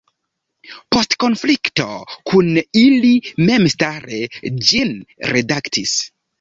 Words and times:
Post 0.95 1.13
konflikto 1.23 1.85
kun 2.31 2.49
ili 2.85 3.13
memstare 3.51 4.25
ĝin 4.73 4.99
redaktis. 5.37 5.97